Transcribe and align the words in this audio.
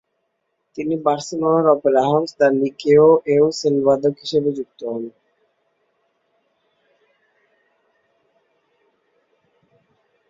তিনি 0.77 0.95
বার্সেলোনার 1.05 1.65
opera 1.75 2.01
house 2.07 2.29
the 2.39 2.47
লিকেউ-এও 2.61 3.45
সেলোবাদক 3.59 4.13
হিসেবে 4.23 4.49
যুক্ত 4.57 4.79
হন। 4.91 5.03